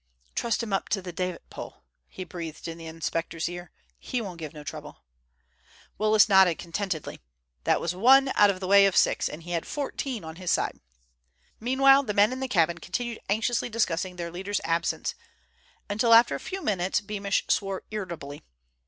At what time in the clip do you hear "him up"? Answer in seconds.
0.63-0.89